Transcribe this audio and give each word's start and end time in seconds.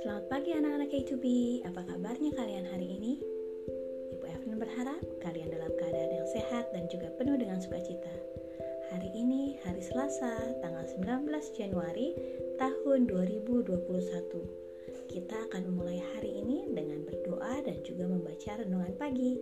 Selamat 0.00 0.24
pagi 0.32 0.56
anak-anak 0.56 0.88
K2B, 0.88 1.24
apa 1.68 1.84
kabarnya 1.84 2.32
kalian 2.32 2.64
hari 2.72 2.96
ini? 2.96 3.20
Ibu 4.16 4.24
Evelyn 4.24 4.56
berharap 4.56 5.04
kalian 5.20 5.52
dalam 5.52 5.68
keadaan 5.76 6.24
yang 6.24 6.28
sehat 6.32 6.72
dan 6.72 6.88
juga 6.88 7.12
penuh 7.20 7.36
dengan 7.36 7.60
sukacita. 7.60 8.08
Hari 8.88 9.12
ini 9.12 9.60
hari 9.60 9.84
Selasa, 9.84 10.56
tanggal 10.64 10.88
19 10.88 11.36
Januari 11.52 12.16
tahun 12.56 13.12
2021. 13.12 13.84
Kita 15.04 15.36
akan 15.52 15.68
memulai 15.68 16.00
hari 16.16 16.40
ini 16.40 16.64
dengan 16.72 17.04
berdoa 17.04 17.60
dan 17.60 17.76
juga 17.84 18.08
membaca 18.08 18.56
renungan 18.56 18.96
pagi. 18.96 19.36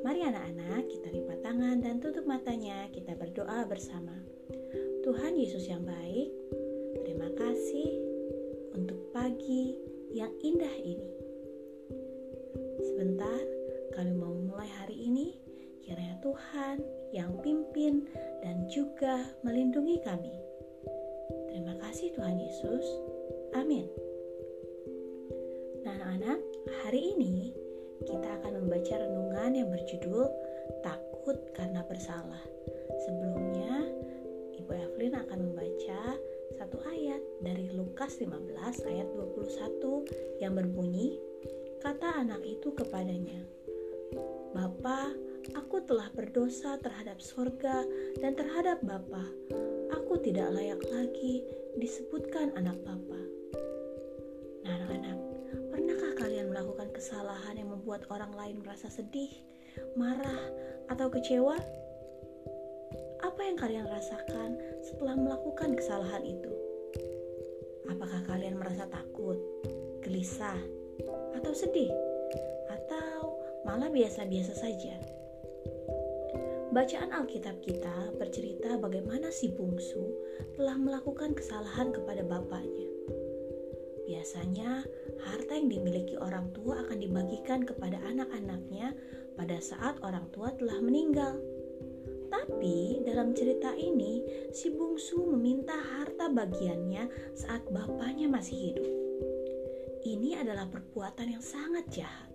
Mari 0.00 0.24
anak-anak 0.24 0.88
kita 0.88 1.12
lipat 1.12 1.44
tangan 1.44 1.76
dan 1.84 2.00
tutup 2.00 2.24
matanya, 2.24 2.88
kita 2.88 3.12
berdoa 3.20 3.68
bersama. 3.68 4.37
Tuhan 5.08 5.40
Yesus 5.40 5.64
yang 5.72 5.88
baik, 5.88 6.28
terima 7.00 7.32
kasih 7.32 7.96
untuk 8.76 9.08
pagi 9.08 9.72
yang 10.12 10.28
indah 10.44 10.76
ini. 10.84 11.08
Sebentar, 12.84 13.40
kami 13.96 14.12
mau 14.12 14.36
mulai 14.36 14.68
hari 14.68 15.08
ini. 15.08 15.32
Kiranya 15.80 16.20
Tuhan 16.20 16.84
yang 17.16 17.40
pimpin 17.40 18.04
dan 18.44 18.68
juga 18.68 19.24
melindungi 19.40 19.96
kami. 20.04 20.36
Terima 21.56 21.72
kasih 21.80 22.12
Tuhan 22.12 22.36
Yesus. 22.36 22.84
Amin. 23.56 23.88
Nah, 25.88 26.04
anak-anak, 26.04 26.40
hari 26.84 27.16
ini 27.16 27.56
kita 28.04 28.44
akan 28.44 28.60
membaca 28.60 29.00
renungan 29.00 29.56
yang 29.56 29.72
berjudul 29.72 30.28
Takut 30.84 31.40
karena 31.56 31.80
bersalah. 31.88 32.44
Sebelumnya, 33.08 33.88
Evelyn 35.08 35.24
akan 35.24 35.40
membaca 35.40 36.02
satu 36.60 36.84
ayat 36.84 37.24
dari 37.40 37.72
Lukas 37.72 38.20
15 38.20 38.92
ayat 38.92 39.08
21 39.16 40.44
yang 40.44 40.52
berbunyi, 40.52 41.16
kata 41.80 42.20
anak 42.20 42.44
itu 42.44 42.76
kepadanya, 42.76 43.40
Bapa, 44.52 45.08
aku 45.56 45.80
telah 45.88 46.12
berdosa 46.12 46.76
terhadap 46.84 47.24
sorga 47.24 47.88
dan 48.20 48.36
terhadap 48.36 48.84
Bapa. 48.84 49.24
Aku 49.96 50.20
tidak 50.20 50.52
layak 50.52 50.84
lagi 50.92 51.40
disebutkan 51.80 52.52
anak 52.60 52.76
Bapa. 52.84 53.20
Nah, 54.60 54.76
anak-anak, 54.76 55.16
pernahkah 55.72 56.12
kalian 56.20 56.52
melakukan 56.52 56.92
kesalahan 56.92 57.56
yang 57.56 57.72
membuat 57.72 58.04
orang 58.12 58.36
lain 58.36 58.60
merasa 58.60 58.92
sedih, 58.92 59.32
marah, 59.96 60.52
atau 60.92 61.08
kecewa? 61.08 61.56
Apa 63.38 63.46
yang 63.54 63.60
kalian 63.62 63.86
rasakan 63.86 64.58
setelah 64.82 65.14
melakukan 65.14 65.78
kesalahan 65.78 66.26
itu? 66.26 66.50
Apakah 67.86 68.26
kalian 68.26 68.58
merasa 68.58 68.90
takut, 68.90 69.38
gelisah, 70.02 70.58
atau 71.38 71.54
sedih? 71.54 71.86
Atau 72.66 73.38
malah 73.62 73.94
biasa-biasa 73.94 74.58
saja? 74.58 74.98
Bacaan 76.74 77.14
Alkitab 77.14 77.62
kita 77.62 78.10
bercerita 78.18 78.74
bagaimana 78.74 79.30
si 79.30 79.54
bungsu 79.54 80.02
telah 80.58 80.74
melakukan 80.74 81.30
kesalahan 81.38 81.94
kepada 81.94 82.26
bapaknya. 82.26 82.90
Biasanya, 84.10 84.82
harta 85.22 85.54
yang 85.54 85.70
dimiliki 85.70 86.18
orang 86.18 86.50
tua 86.58 86.82
akan 86.82 86.98
dibagikan 86.98 87.62
kepada 87.62 88.02
anak-anaknya 88.02 88.98
pada 89.38 89.62
saat 89.62 89.94
orang 90.02 90.26
tua 90.34 90.50
telah 90.58 90.82
meninggal. 90.82 91.38
Tapi 92.28 93.02
dalam 93.04 93.32
cerita 93.32 93.72
ini, 93.72 94.24
si 94.52 94.68
bungsu 94.72 95.24
meminta 95.32 95.74
harta 95.74 96.28
bagiannya 96.28 97.34
saat 97.36 97.64
bapaknya 97.72 98.28
masih 98.28 98.72
hidup. 98.72 98.88
Ini 100.04 100.40
adalah 100.44 100.68
perbuatan 100.68 101.34
yang 101.34 101.44
sangat 101.44 101.84
jahat. 101.90 102.30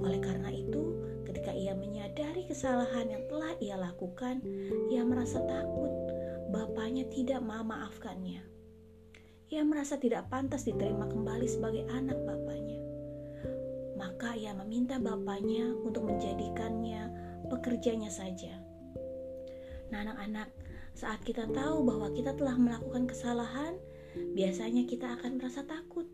Oleh 0.00 0.18
karena 0.18 0.48
itu, 0.48 0.98
ketika 1.28 1.52
ia 1.52 1.76
menyadari 1.76 2.48
kesalahan 2.48 3.12
yang 3.12 3.22
telah 3.28 3.52
ia 3.60 3.76
lakukan, 3.76 4.40
ia 4.88 5.04
merasa 5.04 5.42
takut 5.44 5.92
bapaknya 6.52 7.08
tidak 7.08 7.40
memaafkannya. 7.40 8.44
Ia 9.52 9.62
merasa 9.64 9.96
tidak 10.00 10.28
pantas 10.32 10.64
diterima 10.64 11.08
kembali 11.08 11.48
sebagai 11.48 11.84
anak 11.92 12.16
bapaknya. 12.24 12.80
Maka 13.96 14.36
ia 14.36 14.56
meminta 14.56 14.96
bapaknya 15.00 15.72
untuk 15.84 16.08
menjadikannya 16.08 17.08
pekerjanya 17.48 18.08
saja. 18.08 18.71
Nah, 19.92 20.08
anak-anak, 20.08 20.48
saat 20.96 21.20
kita 21.20 21.44
tahu 21.52 21.84
bahwa 21.84 22.08
kita 22.16 22.32
telah 22.32 22.56
melakukan 22.56 23.04
kesalahan, 23.04 23.76
biasanya 24.32 24.88
kita 24.88 25.20
akan 25.20 25.36
merasa 25.36 25.68
takut. 25.68 26.08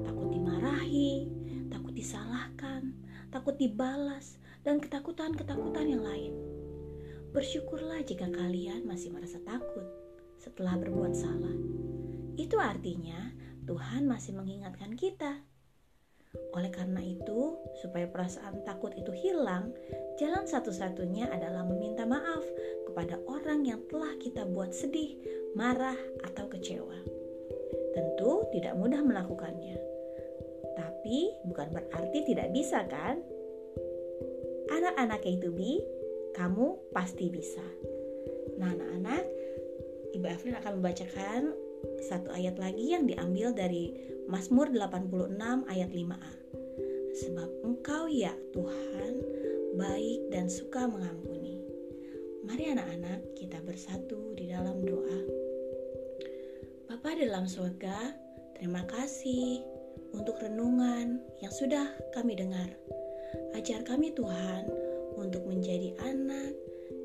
Takut 0.00 0.32
dimarahi, 0.32 1.28
takut 1.68 1.92
disalahkan, 1.92 2.96
takut 3.28 3.52
dibalas, 3.60 4.40
dan 4.64 4.80
ketakutan-ketakutan 4.80 5.92
yang 5.92 6.00
lain. 6.00 6.32
Bersyukurlah 7.36 8.00
jika 8.00 8.32
kalian 8.32 8.88
masih 8.88 9.12
merasa 9.12 9.36
takut 9.44 9.84
setelah 10.40 10.80
berbuat 10.80 11.12
salah. 11.12 11.52
Itu 12.40 12.56
artinya 12.56 13.36
Tuhan 13.68 14.08
masih 14.08 14.40
mengingatkan 14.40 14.96
kita 14.96 15.44
oleh 16.52 16.68
karena 16.72 17.00
itu, 17.00 17.56
supaya 17.80 18.04
perasaan 18.08 18.60
takut 18.64 18.92
itu 18.96 19.12
hilang, 19.12 19.72
jalan 20.20 20.44
satu-satunya 20.44 21.28
adalah 21.32 21.64
meminta 21.64 22.04
maaf 22.04 22.44
kepada 22.88 23.16
orang 23.28 23.64
yang 23.64 23.80
telah 23.88 24.12
kita 24.20 24.44
buat 24.48 24.72
sedih, 24.72 25.16
marah, 25.56 25.96
atau 26.24 26.48
kecewa. 26.48 26.98
Tentu 27.96 28.44
tidak 28.52 28.76
mudah 28.76 29.00
melakukannya, 29.00 29.76
tapi 30.76 31.32
bukan 31.48 31.68
berarti 31.72 32.18
tidak 32.28 32.48
bisa, 32.52 32.84
kan? 32.84 33.20
Anak-anak 34.68 35.24
B, 35.24 35.80
kamu 36.36 36.92
pasti 36.92 37.32
bisa. 37.32 37.64
Nah, 38.60 38.74
anak-anak, 38.74 39.24
Ibu 40.12 40.26
Evelyn 40.28 40.58
akan 40.60 40.72
membacakan 40.80 41.42
satu 42.08 42.32
ayat 42.32 42.56
lagi 42.56 42.94
yang 42.94 43.04
diambil 43.06 43.52
dari 43.54 43.94
Mazmur 44.28 44.68
86 44.72 45.38
ayat 45.68 45.90
5a. 45.92 46.32
Sebab 47.18 47.50
engkau 47.66 48.06
ya 48.06 48.32
Tuhan 48.54 49.12
baik 49.78 50.32
dan 50.32 50.50
suka 50.50 50.86
mengampuni. 50.86 51.60
Mari 52.46 52.72
anak-anak 52.72 53.36
kita 53.36 53.60
bersatu 53.62 54.32
di 54.34 54.48
dalam 54.48 54.80
doa. 54.82 55.20
Bapa 56.88 57.14
dalam 57.14 57.44
surga, 57.44 58.16
terima 58.56 58.82
kasih 58.88 59.60
untuk 60.16 60.40
renungan 60.40 61.20
yang 61.44 61.52
sudah 61.52 61.86
kami 62.16 62.34
dengar. 62.34 62.72
Ajar 63.54 63.84
kami 63.84 64.10
Tuhan 64.16 64.64
untuk 65.18 65.44
menjadi 65.44 65.92
anak 66.00 66.56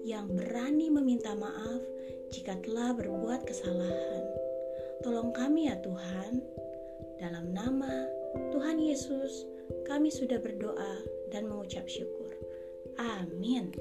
yang 0.04 0.28
berani 0.32 0.92
meminta 0.92 1.36
maaf 1.36 1.82
jika 2.34 2.58
telah 2.66 2.96
berbuat 2.98 3.46
kesalahan. 3.46 3.93
Kami 5.34 5.68
ya 5.70 5.76
Tuhan. 5.82 6.40
Dalam 7.18 7.54
nama 7.54 8.08
Tuhan 8.54 8.78
Yesus, 8.78 9.46
kami 9.86 10.14
sudah 10.14 10.38
berdoa 10.38 11.04
dan 11.34 11.50
mengucap 11.50 11.90
syukur. 11.90 12.32
Amin. 13.02 13.74